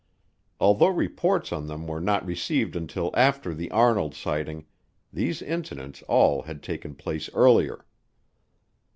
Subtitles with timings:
[0.59, 4.65] Although reports on them were not received until after the Arnold sighting,
[5.13, 7.85] these incidents all had taken place earlier.